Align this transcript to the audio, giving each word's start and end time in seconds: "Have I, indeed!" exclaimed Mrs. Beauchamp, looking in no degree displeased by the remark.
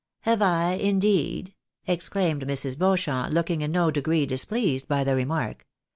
"Have 0.21 0.41
I, 0.41 0.71
indeed!" 0.71 1.53
exclaimed 1.85 2.43
Mrs. 2.47 2.75
Beauchamp, 2.75 3.31
looking 3.35 3.61
in 3.61 3.71
no 3.71 3.91
degree 3.91 4.25
displeased 4.25 4.87
by 4.87 5.03
the 5.03 5.15
remark. 5.15 5.67